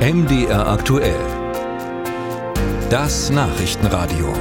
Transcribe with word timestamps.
MDR 0.00 0.66
aktuell. 0.66 1.14
Das 2.88 3.28
Nachrichtenradio. 3.28 4.32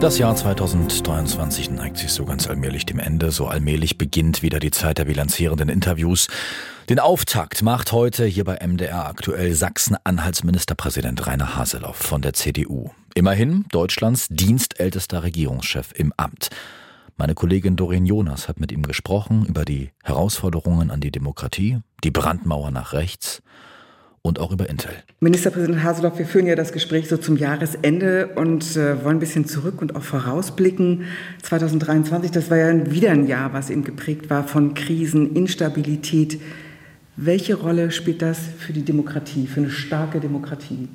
Das 0.00 0.18
Jahr 0.18 0.34
2023 0.34 1.70
neigt 1.70 1.98
sich 1.98 2.10
so 2.10 2.24
ganz 2.24 2.48
allmählich 2.48 2.86
dem 2.86 2.98
Ende. 2.98 3.30
So 3.30 3.46
allmählich 3.46 3.98
beginnt 3.98 4.42
wieder 4.42 4.58
die 4.58 4.72
Zeit 4.72 4.98
der 4.98 5.04
bilanzierenden 5.04 5.68
Interviews. 5.68 6.26
Den 6.88 6.98
Auftakt 6.98 7.62
macht 7.62 7.92
heute 7.92 8.24
hier 8.24 8.42
bei 8.42 8.58
MDR 8.60 9.06
aktuell 9.06 9.54
Sachsen-Anhalts-Ministerpräsident 9.54 11.24
Rainer 11.24 11.54
Haseloff 11.54 11.98
von 11.98 12.20
der 12.20 12.32
CDU. 12.32 12.90
Immerhin 13.14 13.64
Deutschlands 13.70 14.26
dienstältester 14.28 15.22
Regierungschef 15.22 15.92
im 15.94 16.12
Amt. 16.16 16.50
Meine 17.16 17.34
Kollegin 17.34 17.76
Doreen 17.76 18.06
Jonas 18.06 18.48
hat 18.48 18.58
mit 18.58 18.72
ihm 18.72 18.82
gesprochen 18.82 19.46
über 19.48 19.64
die 19.64 19.90
Herausforderungen 20.02 20.90
an 20.90 21.00
die 21.00 21.12
Demokratie, 21.12 21.78
die 22.02 22.10
Brandmauer 22.10 22.72
nach 22.72 22.92
rechts 22.92 23.40
und 24.20 24.40
auch 24.40 24.50
über 24.50 24.68
Intel. 24.68 24.90
Ministerpräsident 25.20 25.84
Haseloff, 25.84 26.18
wir 26.18 26.26
führen 26.26 26.46
ja 26.46 26.56
das 26.56 26.72
Gespräch 26.72 27.08
so 27.08 27.16
zum 27.16 27.36
Jahresende 27.36 28.30
und 28.34 28.76
äh, 28.76 29.04
wollen 29.04 29.18
ein 29.18 29.20
bisschen 29.20 29.46
zurück 29.46 29.80
und 29.80 29.94
auch 29.94 30.02
vorausblicken. 30.02 31.04
2023, 31.42 32.32
das 32.32 32.50
war 32.50 32.56
ja 32.56 32.90
wieder 32.90 33.12
ein 33.12 33.28
Jahr, 33.28 33.52
was 33.52 33.70
eben 33.70 33.84
geprägt 33.84 34.28
war 34.28 34.42
von 34.48 34.74
Krisen, 34.74 35.36
Instabilität. 35.36 36.40
Welche 37.16 37.54
Rolle 37.54 37.92
spielt 37.92 38.22
das 38.22 38.40
für 38.58 38.72
die 38.72 38.82
Demokratie, 38.82 39.46
für 39.46 39.60
eine 39.60 39.70
starke 39.70 40.18
Demokratie? 40.18 40.88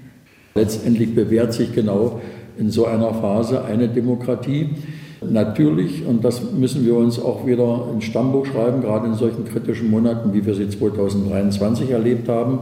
Letztendlich 0.55 1.15
bewährt 1.15 1.53
sich 1.53 1.73
genau 1.73 2.21
in 2.57 2.71
so 2.71 2.87
einer 2.87 3.13
Phase 3.13 3.63
eine 3.63 3.87
Demokratie. 3.87 4.75
Natürlich, 5.21 6.05
und 6.05 6.23
das 6.23 6.51
müssen 6.51 6.85
wir 6.85 6.95
uns 6.95 7.19
auch 7.19 7.45
wieder 7.45 7.87
ins 7.93 8.05
Stammbuch 8.05 8.45
schreiben, 8.45 8.81
gerade 8.81 9.07
in 9.07 9.15
solchen 9.15 9.43
kritischen 9.43 9.89
Monaten, 9.89 10.33
wie 10.33 10.45
wir 10.45 10.55
sie 10.55 10.69
2023 10.69 11.91
erlebt 11.91 12.29
haben, 12.29 12.59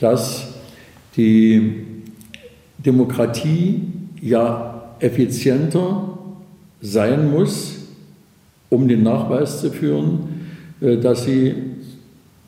dass 0.00 0.54
die 1.16 1.84
Demokratie 2.78 3.82
ja 4.20 4.92
effizienter 4.98 6.18
sein 6.80 7.30
muss, 7.30 7.76
um 8.68 8.88
den 8.88 9.02
Nachweis 9.02 9.60
zu 9.60 9.70
führen, 9.70 10.50
äh, 10.80 10.96
dass 10.96 11.24
sie 11.24 11.54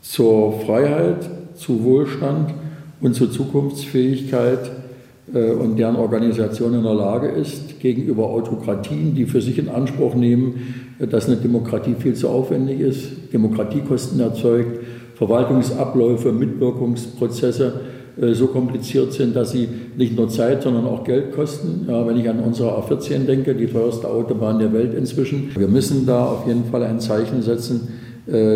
zur 0.00 0.60
Freiheit, 0.60 1.28
zu 1.54 1.84
Wohlstand 1.84 2.54
und 3.00 3.14
zur 3.14 3.30
Zukunftsfähigkeit 3.30 4.66
äh, 4.66 4.77
und 5.32 5.78
deren 5.78 5.96
Organisation 5.96 6.74
in 6.74 6.82
der 6.82 6.94
Lage 6.94 7.28
ist, 7.28 7.80
gegenüber 7.80 8.28
Autokratien, 8.28 9.14
die 9.14 9.26
für 9.26 9.42
sich 9.42 9.58
in 9.58 9.68
Anspruch 9.68 10.14
nehmen, 10.14 10.94
äh, 10.98 11.06
dass 11.06 11.26
eine 11.26 11.36
Demokratie 11.36 11.94
viel 11.98 12.14
zu 12.14 12.28
aufwendig 12.28 12.80
ist, 12.80 13.32
Demokratiekosten 13.32 14.20
erzeugt, 14.20 14.80
Verwaltungsabläufe, 15.14 16.32
Mitwirkungsprozesse 16.32 17.80
äh, 18.20 18.34
so 18.34 18.48
kompliziert 18.48 19.12
sind, 19.12 19.36
dass 19.36 19.52
sie 19.52 19.68
nicht 19.96 20.16
nur 20.16 20.28
Zeit, 20.28 20.62
sondern 20.62 20.86
auch 20.86 21.04
Geld 21.04 21.32
kosten. 21.32 21.86
Ja, 21.88 22.06
wenn 22.06 22.16
ich 22.16 22.28
an 22.28 22.40
unsere 22.40 22.70
A14 22.70 23.26
denke, 23.26 23.54
die 23.54 23.66
teuerste 23.66 24.08
Autobahn 24.08 24.58
der 24.58 24.72
Welt 24.72 24.94
inzwischen. 24.94 25.50
Wir 25.56 25.68
müssen 25.68 26.06
da 26.06 26.24
auf 26.24 26.46
jeden 26.46 26.64
Fall 26.64 26.82
ein 26.84 27.00
Zeichen 27.00 27.42
setzen, 27.42 27.88
äh, 27.88 28.07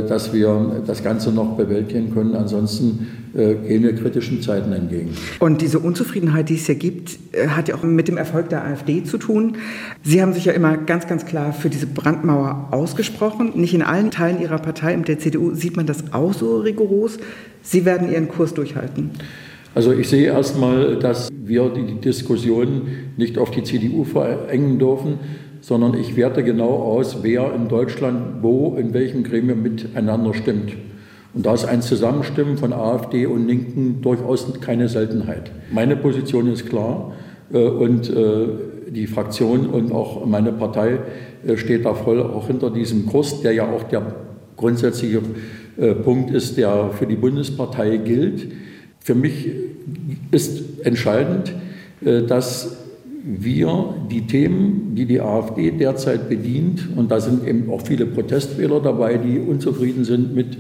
dass 0.07 0.33
wir 0.33 0.83
das 0.87 1.03
Ganze 1.03 1.33
noch 1.33 1.57
bewältigen 1.57 2.13
können. 2.13 2.35
Ansonsten 2.37 3.07
äh, 3.35 3.55
gehen 3.55 3.83
wir 3.83 3.95
kritischen 3.95 4.43
Zeiten 4.43 4.73
entgegen. 4.73 5.11
Und 5.39 5.63
diese 5.63 5.79
Unzufriedenheit, 5.79 6.51
die 6.51 6.57
es 6.57 6.67
ja 6.67 6.75
gibt, 6.75 7.19
äh, 7.33 7.49
hat 7.49 7.69
ja 7.69 7.75
auch 7.75 7.83
mit 7.83 8.09
dem 8.09 8.19
Erfolg 8.19 8.51
der 8.51 8.63
AfD 8.63 9.05
zu 9.05 9.17
tun. 9.17 9.57
Sie 10.03 10.21
haben 10.21 10.35
sich 10.35 10.45
ja 10.45 10.53
immer 10.53 10.77
ganz, 10.77 11.07
ganz 11.07 11.25
klar 11.25 11.55
für 11.55 11.71
diese 11.71 11.87
Brandmauer 11.87 12.69
ausgesprochen. 12.73 13.53
Nicht 13.55 13.73
in 13.73 13.81
allen 13.83 14.11
Teilen 14.11 14.41
Ihrer 14.43 14.59
Partei, 14.59 14.95
und 14.95 15.09
der 15.09 15.19
CDU, 15.19 15.55
sieht 15.55 15.77
man 15.77 15.87
das 15.87 16.13
auch 16.13 16.35
so 16.35 16.59
rigoros. 16.59 17.17
Sie 17.63 17.87
werden 17.87 18.13
Ihren 18.13 18.29
Kurs 18.29 18.53
durchhalten. 18.53 19.13
Also 19.75 19.93
ich 19.93 20.09
sehe 20.11 20.27
erstmal, 20.27 20.99
dass 20.99 21.31
wir 21.33 21.71
die 21.71 21.95
Diskussion 22.01 22.83
nicht 23.17 23.39
auf 23.39 23.51
die 23.51 23.63
CDU 23.63 24.05
verengen 24.05 24.79
dürfen, 24.79 25.19
sondern 25.63 25.95
ich 25.95 26.17
werte 26.17 26.43
genau 26.43 26.71
aus, 26.71 27.23
wer 27.23 27.55
in 27.55 27.69
Deutschland 27.69 28.43
wo, 28.43 28.77
in 28.77 28.93
welchem 28.93 29.23
Gremium 29.23 29.63
miteinander 29.63 30.35
stimmt. 30.35 30.73
Und 31.35 31.47
da 31.47 31.55
ist 31.55 31.65
ein 31.65 31.81
Zusammenstimmen 31.81 32.59
von 32.59 32.73
AfD 32.73 33.27
und 33.27 33.47
Linken 33.47 34.03
durchaus 34.03 34.61
keine 34.61 34.89
Seltenheit. 34.89 35.51
Meine 35.71 35.97
Position 35.97 36.53
ist 36.53 36.69
klar 36.69 37.13
äh, 37.53 37.59
und 37.59 38.11
äh, 38.11 38.49
die 38.91 39.07
Fraktion 39.07 39.67
und 39.67 39.93
auch 39.93 40.27
meine 40.27 40.53
Partei 40.53 40.99
äh, 41.47 41.57
steht 41.57 41.87
da 41.87 41.95
voll 41.95 42.21
auch 42.21 42.49
hinter 42.49 42.71
diesem 42.71 43.07
Kurs, 43.07 43.41
der 43.41 43.53
ja 43.53 43.71
auch 43.71 43.85
der 43.85 44.15
grundsätzliche 44.57 45.23
Punkt 46.05 46.31
ist, 46.31 46.59
der 46.59 46.91
für 46.93 47.07
die 47.07 47.17
Bundespartei 47.17 47.97
gilt. 47.97 48.53
Für 49.01 49.15
mich 49.15 49.49
ist 50.31 50.85
entscheidend, 50.85 51.55
dass 52.29 52.82
wir 53.25 53.95
die 54.11 54.27
Themen, 54.27 54.95
die 54.95 55.07
die 55.07 55.21
AfD 55.21 55.71
derzeit 55.71 56.29
bedient, 56.29 56.89
und 56.97 57.11
da 57.11 57.21
sind 57.21 57.47
eben 57.47 57.71
auch 57.71 57.83
viele 57.83 58.07
Protestwähler 58.07 58.81
dabei, 58.81 59.17
die 59.17 59.39
unzufrieden 59.39 60.05
sind 60.05 60.35
mit 60.35 60.59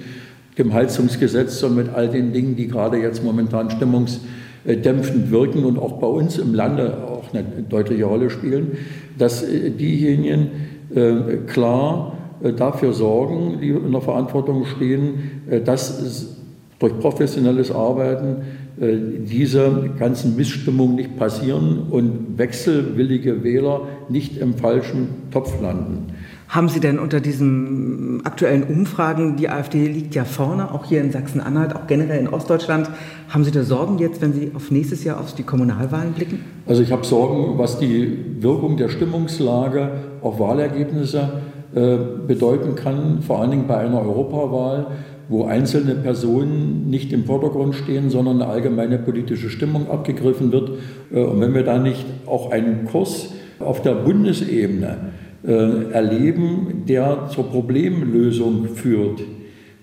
dem 0.58 0.72
Heizungsgesetz 0.72 1.62
und 1.62 1.76
mit 1.76 1.88
all 1.88 2.08
den 2.08 2.32
Dingen, 2.32 2.56
die 2.56 2.68
gerade 2.68 2.98
jetzt 2.98 3.24
momentan 3.24 3.70
stimmungsdämpfend 3.70 5.30
wirken 5.30 5.64
und 5.64 5.78
auch 5.78 5.98
bei 5.98 6.06
uns 6.06 6.38
im 6.38 6.54
Lande 6.54 6.98
auch 7.04 7.32
eine 7.32 7.44
deutliche 7.68 8.04
Rolle 8.04 8.30
spielen, 8.30 8.72
dass 9.18 9.42
äh, 9.42 9.70
diejenigen 9.70 10.50
äh, 10.94 11.38
klar 11.46 12.18
äh, 12.42 12.52
dafür 12.52 12.92
sorgen, 12.92 13.58
die 13.60 13.70
in 13.70 13.92
der 13.92 14.02
Verantwortung 14.02 14.66
stehen, 14.66 15.42
dass 15.64 16.41
durch 16.82 16.98
professionelles 16.98 17.70
Arbeiten 17.70 18.42
äh, 18.80 18.96
diese 19.24 19.90
ganzen 19.98 20.34
Missstimmungen 20.34 20.96
nicht 20.96 21.16
passieren 21.16 21.86
und 21.90 22.38
wechselwillige 22.38 23.44
Wähler 23.44 23.82
nicht 24.08 24.36
im 24.36 24.54
falschen 24.54 25.08
Topf 25.30 25.60
landen. 25.62 26.08
Haben 26.48 26.68
Sie 26.68 26.80
denn 26.80 26.98
unter 26.98 27.20
diesen 27.20 28.20
aktuellen 28.24 28.64
Umfragen, 28.64 29.36
die 29.36 29.48
AfD 29.48 29.86
liegt 29.86 30.14
ja 30.14 30.24
vorne, 30.24 30.72
auch 30.72 30.84
hier 30.84 31.00
in 31.00 31.12
Sachsen-Anhalt, 31.12 31.74
auch 31.74 31.86
generell 31.86 32.18
in 32.18 32.28
Ostdeutschland, 32.28 32.90
haben 33.28 33.44
Sie 33.44 33.52
da 33.52 33.62
Sorgen 33.62 33.98
jetzt, 33.98 34.20
wenn 34.20 34.32
Sie 34.32 34.50
auf 34.52 34.70
nächstes 34.70 35.04
Jahr 35.04 35.20
auf 35.20 35.34
die 35.34 35.44
Kommunalwahlen 35.44 36.12
blicken? 36.12 36.40
Also 36.66 36.82
ich 36.82 36.90
habe 36.90 37.06
Sorgen, 37.06 37.58
was 37.58 37.78
die 37.78 38.18
Wirkung 38.40 38.76
der 38.76 38.88
Stimmungslage 38.88 39.92
auf 40.20 40.40
Wahlergebnisse 40.40 41.40
äh, 41.74 41.96
bedeuten 42.26 42.74
kann, 42.74 43.22
vor 43.22 43.40
allen 43.40 43.50
Dingen 43.52 43.66
bei 43.66 43.78
einer 43.78 44.02
Europawahl 44.02 44.88
wo 45.28 45.44
einzelne 45.44 45.94
Personen 45.94 46.90
nicht 46.90 47.12
im 47.12 47.24
Vordergrund 47.24 47.74
stehen, 47.74 48.10
sondern 48.10 48.42
eine 48.42 48.50
allgemeine 48.50 48.98
politische 48.98 49.50
Stimmung 49.50 49.90
abgegriffen 49.90 50.52
wird. 50.52 50.70
Äh, 51.12 51.20
und 51.20 51.40
wenn 51.40 51.54
wir 51.54 51.64
da 51.64 51.78
nicht 51.78 52.04
auch 52.26 52.50
einen 52.50 52.84
Kurs 52.86 53.32
auf 53.58 53.82
der 53.82 53.94
Bundesebene 53.94 55.12
äh, 55.46 55.92
erleben, 55.92 56.84
der 56.88 57.28
zur 57.28 57.50
Problemlösung 57.50 58.66
führt, 58.74 59.20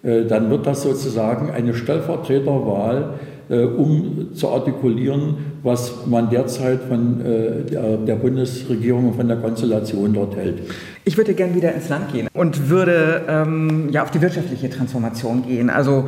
äh, 0.04 0.26
dann 0.26 0.50
wird 0.50 0.66
das 0.66 0.84
sozusagen 0.84 1.50
eine 1.52 1.74
Stellvertreterwahl 1.74 3.16
um 3.56 4.30
zu 4.34 4.50
artikulieren, 4.50 5.36
was 5.64 6.06
man 6.06 6.30
derzeit 6.30 6.82
von 6.88 7.22
äh, 7.22 8.06
der 8.06 8.16
Bundesregierung 8.16 9.10
und 9.10 9.16
von 9.16 9.28
der 9.28 9.38
Konstellation 9.38 10.14
dort 10.14 10.36
hält. 10.36 10.60
Ich 11.04 11.18
würde 11.18 11.34
gerne 11.34 11.56
wieder 11.56 11.74
ins 11.74 11.90
Land 11.90 12.14
gehen 12.14 12.28
und 12.34 12.70
würde 12.70 13.24
ähm, 13.28 13.90
ja 13.92 14.04
auf 14.04 14.12
die 14.12 14.22
wirtschaftliche 14.22 14.70
Transformation 14.70 15.44
gehen. 15.46 15.70
Also 15.70 16.06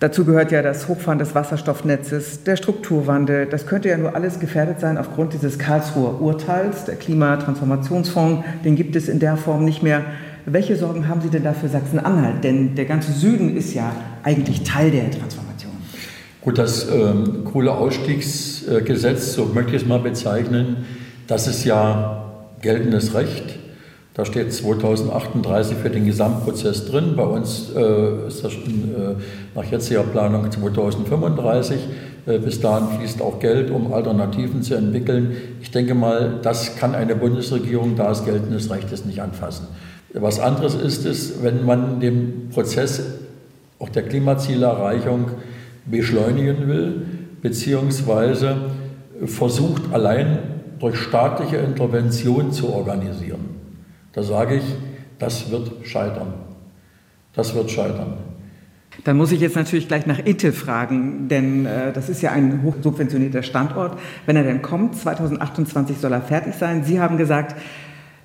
Dazu 0.00 0.24
gehört 0.24 0.52
ja 0.52 0.62
das 0.62 0.86
Hochfahren 0.86 1.18
des 1.18 1.34
Wasserstoffnetzes, 1.34 2.44
der 2.44 2.56
Strukturwandel. 2.56 3.46
Das 3.46 3.66
könnte 3.66 3.88
ja 3.88 3.98
nur 3.98 4.14
alles 4.14 4.38
gefährdet 4.38 4.78
sein 4.78 4.96
aufgrund 4.96 5.32
dieses 5.32 5.58
Karlsruher 5.58 6.20
Urteils. 6.20 6.84
Der 6.84 6.94
Klimatransformationsfonds, 6.94 8.44
den 8.64 8.76
gibt 8.76 8.94
es 8.94 9.08
in 9.08 9.18
der 9.18 9.36
Form 9.36 9.64
nicht 9.64 9.82
mehr. 9.82 10.02
Welche 10.46 10.76
Sorgen 10.76 11.08
haben 11.08 11.20
Sie 11.20 11.30
denn 11.30 11.42
da 11.42 11.52
für 11.52 11.68
Sachsen-Anhalt? 11.68 12.44
Denn 12.44 12.76
der 12.76 12.84
ganze 12.84 13.10
Süden 13.10 13.56
ist 13.56 13.74
ja 13.74 13.90
eigentlich 14.22 14.62
Teil 14.62 14.92
der 14.92 15.10
Transformation. 15.10 15.47
Gut, 16.40 16.56
das 16.56 16.88
ähm, 16.88 17.44
Kohleausstiegsgesetz, 17.44 19.34
so 19.34 19.46
möchte 19.46 19.74
ich 19.74 19.82
es 19.82 19.88
mal 19.88 19.98
bezeichnen, 19.98 20.86
das 21.26 21.48
ist 21.48 21.64
ja 21.64 22.32
geltendes 22.62 23.14
Recht. 23.14 23.58
Da 24.14 24.24
steht 24.24 24.52
2038 24.52 25.76
für 25.76 25.90
den 25.90 26.06
Gesamtprozess 26.06 26.86
drin. 26.86 27.14
Bei 27.16 27.24
uns 27.24 27.70
äh, 27.74 28.28
ist 28.28 28.44
das 28.44 28.52
schon, 28.52 28.64
äh, 28.64 29.14
nach 29.54 29.64
jetziger 29.64 30.04
Planung 30.04 30.50
2035. 30.50 31.78
Äh, 32.26 32.38
bis 32.38 32.60
dahin 32.60 32.98
fließt 32.98 33.20
auch 33.20 33.40
Geld, 33.40 33.70
um 33.70 33.92
Alternativen 33.92 34.62
zu 34.62 34.74
entwickeln. 34.74 35.36
Ich 35.60 35.72
denke 35.72 35.94
mal, 35.94 36.38
das 36.42 36.76
kann 36.76 36.94
eine 36.94 37.16
Bundesregierung, 37.16 37.96
da 37.96 38.10
es 38.10 38.24
geltendes 38.24 38.70
Recht 38.70 38.90
ist, 38.92 39.06
nicht 39.06 39.22
anfassen. 39.22 39.66
Was 40.14 40.40
anderes 40.40 40.74
ist 40.74 41.04
es, 41.04 41.42
wenn 41.42 41.64
man 41.64 42.00
den 42.00 42.48
Prozess 42.52 43.02
auch 43.78 43.88
der 43.88 44.02
Klimazielerreichung 44.02 45.26
beschleunigen 45.90 46.68
will, 46.68 47.06
beziehungsweise 47.42 48.70
versucht 49.26 49.92
allein 49.92 50.38
durch 50.78 50.96
staatliche 50.96 51.56
Intervention 51.56 52.52
zu 52.52 52.72
organisieren. 52.72 53.40
Da 54.12 54.22
sage 54.22 54.56
ich, 54.56 54.64
das 55.18 55.50
wird 55.50 55.70
scheitern. 55.84 56.34
Das 57.32 57.54
wird 57.54 57.70
scheitern. 57.70 58.14
Dann 59.04 59.16
muss 59.16 59.30
ich 59.32 59.40
jetzt 59.40 59.54
natürlich 59.54 59.86
gleich 59.86 60.06
nach 60.06 60.18
Intel 60.18 60.52
fragen, 60.52 61.28
denn 61.28 61.66
äh, 61.66 61.92
das 61.92 62.08
ist 62.08 62.20
ja 62.20 62.32
ein 62.32 62.62
hochsubventionierter 62.62 63.42
Standort. 63.42 63.98
Wenn 64.26 64.36
er 64.36 64.42
denn 64.42 64.60
kommt, 64.60 64.96
2028 64.96 65.98
soll 65.98 66.12
er 66.12 66.20
fertig 66.20 66.54
sein. 66.54 66.84
Sie 66.84 67.00
haben 67.00 67.16
gesagt, 67.16 67.54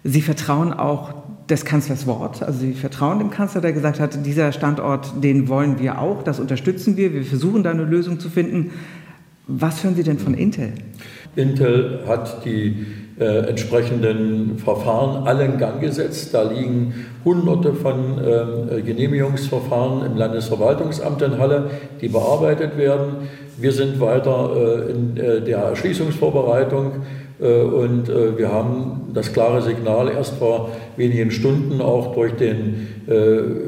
Sie 0.06 0.22
vertrauen 0.22 0.74
auch 0.74 1.23
des 1.54 1.66
Kanzlers 1.66 2.08
Wort. 2.08 2.42
Also 2.44 2.60
Sie 2.60 2.74
vertrauen 2.74 3.20
dem 3.20 3.30
Kanzler, 3.30 3.62
der 3.62 3.74
gesagt 3.74 4.00
hat, 4.00 4.26
dieser 4.26 4.52
Standort, 4.52 5.24
den 5.24 5.48
wollen 5.48 5.80
wir 5.80 6.00
auch, 6.00 6.24
das 6.24 6.40
unterstützen 6.40 6.98
wir. 6.98 7.14
Wir 7.14 7.24
versuchen 7.24 7.64
da 7.64 7.72
eine 7.72 7.84
Lösung 7.84 8.20
zu 8.20 8.30
finden. 8.30 8.72
Was 9.48 9.84
hören 9.84 9.96
Sie 9.96 10.04
denn 10.04 10.20
von 10.20 10.34
Intel? 10.34 10.74
Intel 11.36 12.00
hat 12.08 12.44
die 12.46 12.86
äh, 13.20 13.48
entsprechenden 13.50 14.58
Verfahren 14.58 15.28
alle 15.28 15.46
in 15.46 15.58
Gang 15.60 15.80
gesetzt. 15.80 16.34
Da 16.34 16.44
liegen 16.44 17.06
hunderte 17.24 17.74
von 17.74 18.18
äh, 18.18 18.82
Genehmigungsverfahren 18.82 20.06
im 20.06 20.18
Landesverwaltungsamt 20.18 21.22
in 21.22 21.38
Halle, 21.38 21.70
die 22.02 22.08
bearbeitet 22.08 22.78
werden. 22.78 23.28
Wir 23.58 23.72
sind 23.72 24.00
weiter 24.00 24.52
äh, 24.56 24.92
in 24.92 25.16
äh, 25.18 25.42
der 25.42 25.60
Erschließungsvorbereitung 25.60 27.04
äh, 27.40 27.62
und 27.62 28.08
wir 28.08 28.52
haben 28.52 29.12
das 29.14 29.32
klare 29.34 29.62
Signal 29.62 30.10
erst 30.10 30.36
vor 30.36 30.72
wenigen 30.98 31.30
Stunden 31.32 31.82
auch 31.82 32.16
durch 32.16 32.34
den 32.34 32.88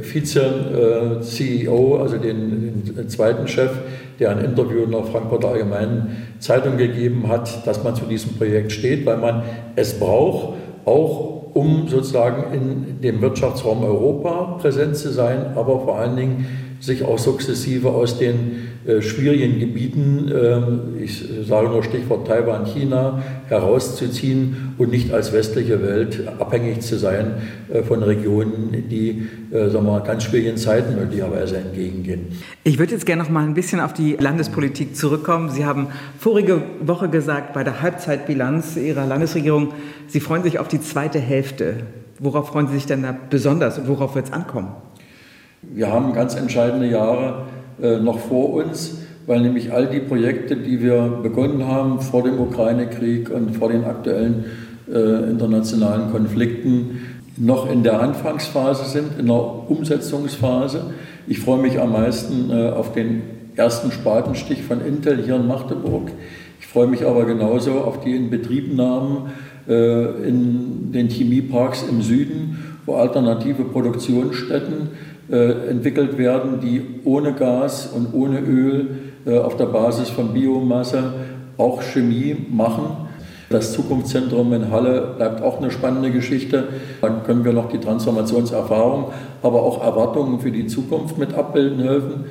Vize-CEO, 0.01 1.17
also 1.97 2.17
den, 2.17 2.83
den 2.85 3.09
zweiten 3.09 3.47
Chef, 3.47 3.71
der 4.19 4.29
ein 4.31 4.39
Interview 4.45 4.83
in 4.83 4.91
der 4.91 5.03
Frankfurter 5.03 5.49
Allgemeinen 5.49 6.35
Zeitung 6.39 6.77
gegeben 6.77 7.27
hat, 7.27 7.67
dass 7.67 7.83
man 7.83 7.95
zu 7.95 8.05
diesem 8.05 8.37
Projekt 8.37 8.71
steht, 8.71 9.05
weil 9.05 9.17
man 9.17 9.43
es 9.75 9.99
braucht, 9.99 10.55
auch 10.85 11.53
um 11.53 11.89
sozusagen 11.89 12.53
in 12.53 13.01
dem 13.01 13.21
Wirtschaftsraum 13.21 13.83
Europa 13.83 14.57
präsent 14.61 14.95
zu 14.95 15.11
sein, 15.11 15.47
aber 15.55 15.81
vor 15.81 15.99
allen 15.99 16.15
Dingen 16.15 16.45
sich 16.85 17.03
auch 17.03 17.17
sukzessive 17.19 17.89
aus 17.89 18.19
den 18.19 18.67
äh, 18.85 19.01
schwierigen 19.01 19.59
Gebieten, 19.59 20.31
äh, 20.31 21.03
ich 21.03 21.23
sage 21.47 21.69
nur 21.69 21.83
Stichwort 21.83 22.27
Taiwan, 22.27 22.65
China, 22.65 23.23
herauszuziehen 23.47 24.75
und 24.77 24.91
nicht 24.91 25.11
als 25.11 25.33
westliche 25.33 25.81
Welt 25.81 26.27
abhängig 26.39 26.81
zu 26.81 26.97
sein 26.97 27.33
äh, 27.73 27.81
von 27.81 28.03
Regionen, 28.03 28.85
die 28.89 29.27
äh, 29.51 29.69
sagen 29.69 29.85
wir, 29.85 30.01
ganz 30.01 30.23
schwierigen 30.23 30.57
Zeiten 30.57 30.95
möglicherweise 30.95 31.57
entgegengehen. 31.57 32.27
Ich 32.63 32.77
würde 32.77 32.93
jetzt 32.93 33.05
gerne 33.05 33.23
noch 33.23 33.29
mal 33.29 33.43
ein 33.43 33.55
bisschen 33.55 33.79
auf 33.79 33.93
die 33.93 34.17
Landespolitik 34.19 34.95
zurückkommen. 34.95 35.49
Sie 35.49 35.65
haben 35.65 35.87
vorige 36.19 36.61
Woche 36.81 37.09
gesagt, 37.09 37.53
bei 37.53 37.63
der 37.63 37.81
Halbzeitbilanz 37.81 38.77
Ihrer 38.77 39.05
Landesregierung, 39.05 39.73
Sie 40.07 40.19
freuen 40.19 40.43
sich 40.43 40.59
auf 40.59 40.67
die 40.67 40.79
zweite 40.79 41.19
Hälfte. 41.19 41.77
Worauf 42.19 42.49
freuen 42.49 42.67
Sie 42.67 42.75
sich 42.75 42.85
denn 42.85 43.01
da 43.01 43.15
besonders 43.29 43.79
und 43.79 43.87
worauf 43.87 44.15
wird 44.15 44.27
es 44.27 44.33
ankommen? 44.33 44.69
Wir 45.61 45.91
haben 45.91 46.13
ganz 46.13 46.35
entscheidende 46.35 46.87
Jahre 46.87 47.45
äh, 47.81 47.97
noch 47.97 48.19
vor 48.19 48.53
uns, 48.53 48.99
weil 49.25 49.41
nämlich 49.41 49.73
all 49.73 49.87
die 49.87 49.99
Projekte, 49.99 50.55
die 50.55 50.81
wir 50.81 51.19
begonnen 51.23 51.67
haben 51.67 51.99
vor 51.99 52.23
dem 52.23 52.39
Ukraine-Krieg 52.39 53.29
und 53.29 53.55
vor 53.55 53.69
den 53.69 53.83
aktuellen 53.83 54.45
äh, 54.87 55.29
internationalen 55.29 56.11
Konflikten, 56.11 57.01
noch 57.37 57.69
in 57.69 57.83
der 57.83 57.99
Anfangsphase 57.99 58.85
sind, 58.85 59.19
in 59.19 59.25
der 59.27 59.69
Umsetzungsphase. 59.69 60.93
Ich 61.27 61.39
freue 61.39 61.61
mich 61.61 61.79
am 61.79 61.91
meisten 61.91 62.49
äh, 62.49 62.69
auf 62.69 62.93
den 62.93 63.23
ersten 63.55 63.91
Spatenstich 63.91 64.63
von 64.63 64.85
Intel 64.85 65.23
hier 65.23 65.35
in 65.35 65.47
Magdeburg. 65.47 66.11
Ich 66.59 66.67
freue 66.67 66.87
mich 66.87 67.05
aber 67.05 67.25
genauso 67.25 67.71
auf 67.79 68.01
die 68.01 68.15
Inbetriebnahmen 68.15 69.31
in 69.67 70.91
den 70.91 71.09
Chemieparks 71.09 71.83
im 71.89 72.03
Süden, 72.03 72.74
wo 72.85 72.95
alternative 72.95 73.63
Produktionsstätten 73.63 74.89
äh, 75.31 75.69
entwickelt 75.69 76.17
werden, 76.17 76.59
die 76.61 76.81
ohne 77.03 77.33
Gas 77.33 77.87
und 77.87 78.13
ohne 78.13 78.39
Öl 78.39 78.87
äh, 79.25 79.39
auf 79.39 79.57
der 79.57 79.65
Basis 79.65 80.09
von 80.09 80.33
Biomasse 80.33 81.13
auch 81.57 81.81
Chemie 81.81 82.35
machen. 82.51 83.05
Das 83.49 83.73
Zukunftszentrum 83.73 84.53
in 84.53 84.71
Halle 84.71 85.13
bleibt 85.17 85.41
auch 85.41 85.59
eine 85.59 85.71
spannende 85.71 86.11
Geschichte. 86.11 86.65
Dann 87.01 87.23
können 87.23 87.45
wir 87.45 87.53
noch 87.53 87.69
die 87.69 87.77
Transformationserfahrung, 87.79 89.05
aber 89.43 89.61
auch 89.61 89.83
Erwartungen 89.83 90.39
für 90.39 90.51
die 90.51 90.67
Zukunft 90.67 91.17
mit 91.17 91.33
abbilden 91.35 91.79
helfen. 91.79 92.25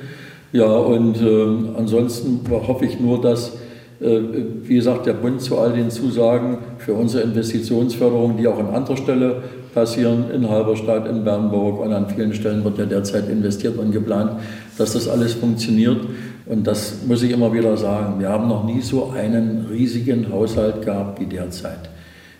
Ja, 0.51 0.67
und 0.67 1.21
äh, 1.21 1.77
ansonsten 1.77 2.41
hoffe 2.49 2.85
ich 2.85 2.99
nur, 2.99 3.21
dass, 3.21 3.57
äh, 3.99 4.19
wie 4.63 4.75
gesagt, 4.75 5.05
der 5.05 5.13
Bund 5.13 5.41
zu 5.41 5.57
all 5.57 5.73
den 5.73 5.89
Zusagen 5.89 6.59
für 6.77 6.93
unsere 6.93 7.23
Investitionsförderung, 7.23 8.37
die 8.37 8.47
auch 8.47 8.59
an 8.59 8.69
anderer 8.69 8.97
Stelle 8.97 9.43
passieren 9.75 10.31
in 10.33 10.49
Halberstadt, 10.49 11.07
in 11.07 11.23
Bernburg 11.23 11.81
und 11.81 11.93
an 11.93 12.09
vielen 12.09 12.33
Stellen 12.33 12.63
wird 12.63 12.79
ja 12.79 12.85
derzeit 12.85 13.29
investiert 13.29 13.77
und 13.77 13.91
geplant, 13.91 14.31
dass 14.77 14.93
das 14.93 15.07
alles 15.07 15.33
funktioniert. 15.33 15.99
Und 16.45 16.65
das 16.65 17.05
muss 17.05 17.21
ich 17.21 17.31
immer 17.31 17.53
wieder 17.53 17.75
sagen. 17.75 18.19
Wir 18.19 18.29
haben 18.29 18.47
noch 18.47 18.63
nie 18.63 18.81
so 18.81 19.11
einen 19.11 19.67
riesigen 19.69 20.31
Haushalt 20.31 20.83
gehabt 20.83 21.19
wie 21.19 21.25
derzeit. 21.25 21.89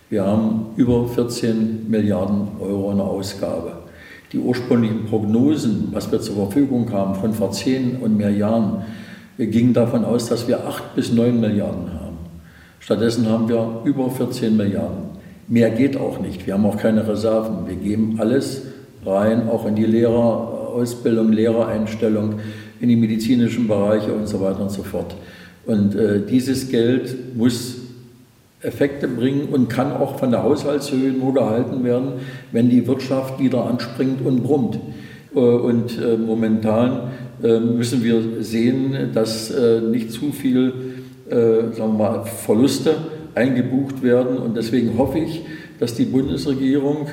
Wir 0.10 0.26
haben 0.26 0.68
über 0.78 1.08
14 1.08 1.90
Milliarden 1.90 2.48
Euro 2.60 2.92
in 2.92 3.02
Ausgabe. 3.02 3.74
Die 4.32 4.40
ursprünglichen 4.40 5.06
Prognosen, 5.06 5.90
was 5.92 6.12
wir 6.12 6.22
zur 6.22 6.36
Verfügung 6.36 6.92
haben 6.92 7.16
von 7.16 7.34
vor 7.34 7.52
zehn 7.52 7.98
und 7.98 8.16
mehr 8.16 8.32
Jahren, 8.32 8.84
gingen 9.38 9.74
davon 9.74 10.06
aus, 10.06 10.28
dass 10.28 10.48
wir 10.48 10.66
8 10.66 10.96
bis 10.96 11.12
9 11.12 11.40
Milliarden 11.40 11.94
haben. 11.94 12.18
Stattdessen 12.80 13.28
haben 13.28 13.50
wir 13.50 13.82
über 13.84 14.10
14 14.10 14.56
Milliarden. 14.56 15.14
Mehr 15.47 15.69
geht 15.69 15.97
auch 15.97 16.19
nicht. 16.19 16.47
Wir 16.47 16.56
haben 16.56 16.65
auch 16.65 16.77
keine 16.77 17.07
Reserven. 17.07 17.68
Wir 17.68 17.75
geben 17.75 18.18
alles 18.19 18.63
rein, 19.06 19.47
auch 19.47 19.65
in 19.68 19.75
die 19.75 19.86
Lehrerausbildung, 19.86 21.31
Lehrereinstellung, 21.31 22.36
in 22.80 22.89
die 22.89 22.95
medizinischen 22.95 23.68
Bereiche 23.68 24.13
und 24.13 24.27
so 24.27 24.42
weiter 24.42 24.62
und 24.62 24.71
so 24.71 24.83
fort. 24.83 25.15
Und 25.65 25.95
äh, 25.95 26.21
dieses 26.25 26.69
Geld 26.69 27.36
muss 27.36 27.75
Effekte 28.62 29.07
bringen 29.07 29.50
und 29.51 29.69
kann 29.69 29.92
auch 29.92 30.18
von 30.18 30.31
der 30.31 30.42
Haushaltshöhe 30.42 31.12
nur 31.12 31.33
gehalten 31.33 31.83
werden, 31.83 32.13
wenn 32.51 32.69
die 32.69 32.88
Wirtschaft 32.88 33.39
wieder 33.39 33.65
anspringt 33.65 34.25
und 34.25 34.41
brummt. 34.41 34.80
Äh, 35.36 35.39
und 35.39 36.00
äh, 36.00 36.18
momentan 36.18 37.12
äh, 37.44 37.59
müssen 37.59 38.03
wir 38.03 38.44
sehen, 38.44 39.12
dass 39.13 39.51
äh, 39.51 39.81
nicht 39.81 40.12
zu 40.12 40.31
viel 40.31 40.74
äh, 41.30 41.74
sagen 41.74 41.77
wir 41.77 41.88
mal, 41.88 42.25
Verluste 42.25 42.95
eingebucht 43.36 44.02
werden. 44.02 44.38
Und 44.38 44.58
deswegen 44.58 44.98
hoffe 44.98 45.20
ich, 45.20 45.46
dass 45.80 45.94
die 45.94 46.06
Bundesregierung 46.06 47.08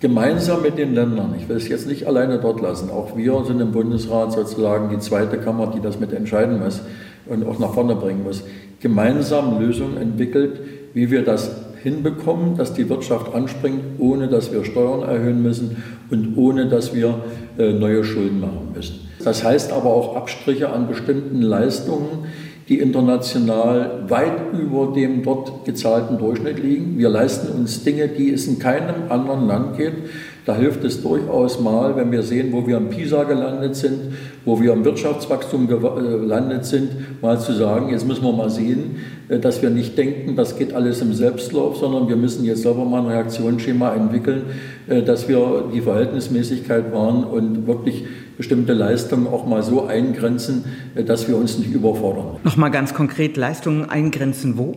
gemeinsam 0.00 0.62
mit 0.62 0.78
den 0.78 0.94
Ländern, 0.94 1.34
ich 1.36 1.48
will 1.48 1.56
es 1.56 1.68
jetzt 1.68 1.88
nicht 1.88 2.06
alleine 2.06 2.38
dort 2.38 2.60
lassen, 2.60 2.90
auch 2.90 3.16
wir 3.16 3.44
sind 3.44 3.60
im 3.60 3.72
Bundesrat 3.72 4.32
sozusagen 4.32 4.90
die 4.90 4.98
zweite 4.98 5.38
Kammer, 5.38 5.72
die 5.74 5.80
das 5.80 5.98
mit 5.98 6.12
entscheiden 6.12 6.60
muss 6.60 6.80
und 7.26 7.44
auch 7.46 7.58
nach 7.58 7.74
vorne 7.74 7.96
bringen 7.96 8.22
muss, 8.22 8.44
gemeinsam 8.80 9.58
Lösungen 9.58 9.96
entwickelt, 9.96 10.60
wie 10.94 11.10
wir 11.10 11.24
das 11.24 11.50
hinbekommen, 11.82 12.56
dass 12.56 12.74
die 12.74 12.88
Wirtschaft 12.88 13.34
anspringt, 13.34 13.80
ohne 13.98 14.28
dass 14.28 14.52
wir 14.52 14.64
Steuern 14.64 15.02
erhöhen 15.02 15.42
müssen 15.42 15.82
und 16.10 16.36
ohne 16.36 16.66
dass 16.66 16.94
wir 16.94 17.14
äh, 17.58 17.72
neue 17.72 18.04
Schulden 18.04 18.40
machen 18.40 18.72
müssen. 18.74 19.08
Das 19.24 19.44
heißt 19.44 19.72
aber 19.72 19.90
auch 19.90 20.16
Abstriche 20.16 20.70
an 20.70 20.88
bestimmten 20.88 21.42
Leistungen, 21.42 22.26
die 22.68 22.80
international 22.80 24.04
weit 24.08 24.52
über 24.52 24.92
dem 24.94 25.22
dort 25.22 25.64
gezahlten 25.64 26.18
Durchschnitt 26.18 26.62
liegen. 26.62 26.98
Wir 26.98 27.08
leisten 27.08 27.48
uns 27.58 27.82
Dinge, 27.82 28.08
die 28.08 28.30
es 28.30 28.46
in 28.46 28.58
keinem 28.58 29.10
anderen 29.10 29.46
Land 29.46 29.78
gibt. 29.78 30.10
Da 30.44 30.54
hilft 30.56 30.82
es 30.84 31.02
durchaus 31.02 31.60
mal, 31.60 31.96
wenn 31.96 32.10
wir 32.10 32.22
sehen, 32.22 32.52
wo 32.52 32.66
wir 32.66 32.78
am 32.78 32.88
PISA 32.88 33.24
gelandet 33.24 33.76
sind, 33.76 33.98
wo 34.46 34.60
wir 34.60 34.72
am 34.72 34.82
Wirtschaftswachstum 34.84 35.66
gelandet 35.68 36.64
sind, 36.64 37.20
mal 37.20 37.38
zu 37.38 37.52
sagen, 37.52 37.90
jetzt 37.90 38.06
müssen 38.06 38.24
wir 38.24 38.32
mal 38.32 38.48
sehen, 38.48 38.96
äh, 39.28 39.38
dass 39.38 39.60
wir 39.60 39.68
nicht 39.68 39.98
denken, 39.98 40.36
das 40.36 40.56
geht 40.56 40.72
alles 40.72 41.02
im 41.02 41.12
Selbstlauf, 41.12 41.76
sondern 41.76 42.08
wir 42.08 42.16
müssen 42.16 42.46
jetzt 42.46 42.62
selber 42.62 42.86
mal 42.86 43.02
ein 43.02 43.08
Reaktionsschema 43.08 43.94
entwickeln, 43.94 44.42
äh, 44.88 45.02
dass 45.02 45.28
wir 45.28 45.64
die 45.74 45.82
Verhältnismäßigkeit 45.82 46.92
wahren 46.92 47.24
und 47.24 47.66
wirklich 47.66 48.04
bestimmte 48.38 48.72
Leistungen 48.72 49.26
auch 49.26 49.46
mal 49.46 49.62
so 49.62 49.84
eingrenzen, 49.86 50.64
äh, 50.94 51.04
dass 51.04 51.28
wir 51.28 51.36
uns 51.36 51.58
nicht 51.58 51.70
überfordern. 51.70 52.36
Nochmal 52.44 52.70
ganz 52.70 52.94
konkret, 52.94 53.36
Leistungen 53.36 53.90
eingrenzen 53.90 54.56
wo? 54.56 54.76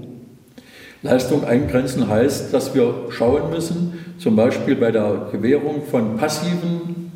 Leistung 1.03 1.45
eingrenzen 1.45 2.09
heißt, 2.09 2.53
dass 2.53 2.75
wir 2.75 2.93
schauen 3.09 3.49
müssen, 3.49 3.93
zum 4.17 4.35
Beispiel 4.35 4.75
bei 4.75 4.91
der 4.91 5.29
Gewährung 5.31 5.83
von 5.89 6.17
passiven 6.17 7.11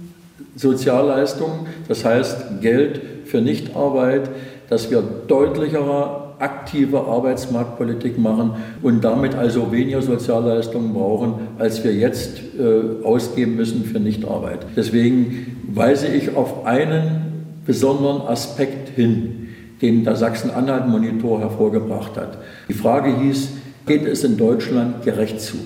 Sozialleistungen, 0.56 1.68
das 1.88 2.06
heißt 2.06 2.62
Geld 2.62 3.02
für 3.26 3.42
Nichtarbeit, 3.42 4.30
dass 4.70 4.90
wir 4.90 5.04
deutlichere 5.28 6.25
aktive 6.40 7.02
Arbeitsmarktpolitik 7.02 8.18
machen 8.18 8.52
und 8.82 9.04
damit 9.04 9.36
also 9.36 9.72
weniger 9.72 10.02
Sozialleistungen 10.02 10.94
brauchen, 10.94 11.34
als 11.58 11.84
wir 11.84 11.94
jetzt 11.94 12.42
äh, 12.60 13.06
ausgeben 13.06 13.56
müssen 13.56 13.84
für 13.86 14.00
Nichtarbeit. 14.00 14.60
Deswegen 14.76 15.58
weise 15.74 16.08
ich 16.08 16.36
auf 16.36 16.66
einen 16.66 17.26
besonderen 17.66 18.22
Aspekt 18.28 18.90
hin, 18.90 19.50
den 19.82 20.04
der 20.04 20.16
Sachsen-Anhalt-Monitor 20.16 21.40
hervorgebracht 21.40 22.18
hat. 22.18 22.38
Die 22.70 22.74
Frage 22.74 23.16
hieß, 23.22 23.50
geht 23.86 24.06
es 24.06 24.24
in 24.24 24.38
Deutschland 24.38 25.04
gerecht 25.04 25.42
zu? 25.42 25.58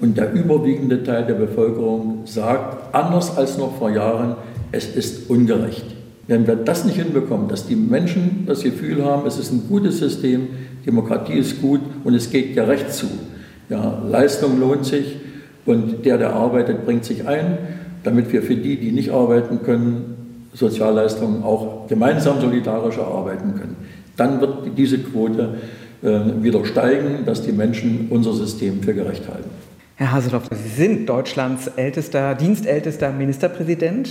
Und 0.00 0.16
der 0.16 0.32
überwiegende 0.32 1.02
Teil 1.02 1.26
der 1.26 1.34
Bevölkerung 1.34 2.22
sagt, 2.24 2.94
anders 2.94 3.36
als 3.36 3.58
noch 3.58 3.76
vor 3.78 3.90
Jahren, 3.90 4.36
es 4.70 4.86
ist 4.86 5.28
ungerecht. 5.28 5.97
Wenn 6.28 6.46
wir 6.46 6.56
das 6.56 6.84
nicht 6.84 6.96
hinbekommen, 6.96 7.48
dass 7.48 7.66
die 7.66 7.74
Menschen 7.74 8.44
das 8.46 8.62
Gefühl 8.62 9.02
haben, 9.02 9.26
es 9.26 9.38
ist 9.38 9.50
ein 9.50 9.62
gutes 9.66 9.98
System, 9.98 10.48
Demokratie 10.84 11.38
ist 11.38 11.60
gut 11.60 11.80
und 12.04 12.14
es 12.14 12.30
geht 12.30 12.54
gerecht 12.54 12.92
zu. 12.92 13.06
Ja, 13.70 14.02
Leistung 14.06 14.60
lohnt 14.60 14.84
sich 14.84 15.16
und 15.64 16.04
der, 16.04 16.18
der 16.18 16.34
arbeitet, 16.34 16.84
bringt 16.84 17.04
sich 17.04 17.26
ein, 17.26 17.56
damit 18.04 18.30
wir 18.30 18.42
für 18.42 18.56
die, 18.56 18.76
die 18.76 18.92
nicht 18.92 19.10
arbeiten 19.10 19.62
können, 19.62 20.16
Sozialleistungen 20.52 21.42
auch 21.42 21.88
gemeinsam 21.88 22.40
solidarisch 22.40 22.98
erarbeiten 22.98 23.54
können. 23.54 23.76
Dann 24.16 24.40
wird 24.42 24.76
diese 24.76 24.98
Quote 24.98 25.54
äh, 26.02 26.42
wieder 26.42 26.64
steigen, 26.66 27.24
dass 27.24 27.42
die 27.42 27.52
Menschen 27.52 28.08
unser 28.10 28.34
System 28.34 28.82
für 28.82 28.92
gerecht 28.92 29.26
halten. 29.28 29.48
Herr 29.96 30.12
Haseloff, 30.12 30.44
Sie 30.50 30.68
sind 30.68 31.08
Deutschlands 31.08 31.68
ältester, 31.68 32.34
dienstältester 32.34 33.12
Ministerpräsident. 33.12 34.10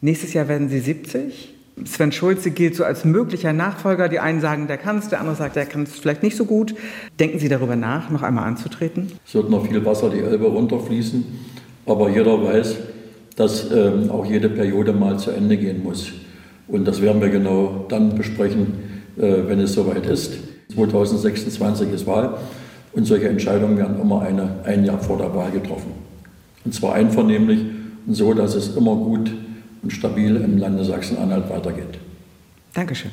Nächstes 0.00 0.34
Jahr 0.34 0.48
werden 0.48 0.68
Sie 0.68 0.80
70. 0.80 1.53
Sven 1.84 2.12
Schulze 2.12 2.52
gilt 2.52 2.76
so 2.76 2.84
als 2.84 3.04
möglicher 3.04 3.52
Nachfolger. 3.52 4.08
Die 4.08 4.20
einen 4.20 4.40
sagen, 4.40 4.68
der 4.68 4.78
kann 4.78 4.98
es, 4.98 5.08
der 5.08 5.20
andere 5.20 5.34
sagt, 5.34 5.56
der 5.56 5.66
kann 5.66 5.82
es 5.82 5.98
vielleicht 5.98 6.22
nicht 6.22 6.36
so 6.36 6.44
gut. 6.44 6.74
Denken 7.18 7.38
Sie 7.38 7.48
darüber 7.48 7.74
nach, 7.74 8.10
noch 8.10 8.22
einmal 8.22 8.46
anzutreten? 8.46 9.12
Es 9.26 9.34
wird 9.34 9.50
noch 9.50 9.66
viel 9.66 9.84
Wasser 9.84 10.08
die 10.08 10.20
Elbe 10.20 10.46
runterfließen, 10.46 11.24
aber 11.86 12.10
jeder 12.10 12.42
weiß, 12.42 12.76
dass 13.36 13.70
ähm, 13.72 14.10
auch 14.10 14.24
jede 14.24 14.48
Periode 14.48 14.92
mal 14.92 15.18
zu 15.18 15.32
Ende 15.32 15.56
gehen 15.56 15.82
muss. 15.82 16.12
Und 16.68 16.86
das 16.86 17.02
werden 17.02 17.20
wir 17.20 17.28
genau 17.28 17.86
dann 17.88 18.14
besprechen, 18.14 18.74
äh, 19.16 19.48
wenn 19.48 19.58
es 19.58 19.74
soweit 19.74 20.06
ist. 20.06 20.34
2026 20.74 21.92
ist 21.92 22.06
Wahl 22.06 22.38
und 22.92 23.04
solche 23.04 23.28
Entscheidungen 23.28 23.76
werden 23.76 24.00
immer 24.00 24.22
eine, 24.22 24.60
ein 24.64 24.84
Jahr 24.84 25.00
vor 25.00 25.18
der 25.18 25.34
Wahl 25.34 25.50
getroffen. 25.50 25.92
Und 26.64 26.72
zwar 26.72 26.94
einvernehmlich 26.94 27.60
und 28.06 28.14
so, 28.14 28.32
dass 28.32 28.54
es 28.54 28.76
immer 28.76 28.94
gut 28.94 29.32
und 29.84 29.92
stabil 29.92 30.36
im 30.36 30.58
Lande 30.58 30.84
Sachsen-Anhalt 30.84 31.48
weitergeht. 31.50 31.98
Dankeschön. 32.72 33.10